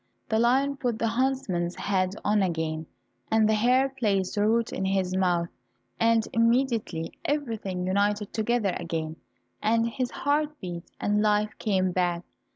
The 0.29 0.39
lion 0.39 0.77
put 0.77 0.97
the 0.97 1.09
huntsman's 1.09 1.75
head 1.75 2.15
on 2.25 2.41
again, 2.41 2.87
and 3.29 3.47
the 3.47 3.53
hare 3.53 3.87
placed 3.87 4.33
the 4.33 4.47
root 4.47 4.73
in 4.73 4.83
his 4.83 5.15
mouth, 5.15 5.49
and 5.99 6.27
immediately 6.33 7.11
everything 7.23 7.85
united 7.85 8.33
together 8.33 8.75
again, 8.79 9.17
and 9.61 9.87
his 9.87 10.09
heart 10.09 10.59
beat, 10.59 10.89
and 10.99 11.21
life 11.21 11.51
came 11.59 11.91
back. 11.91 12.23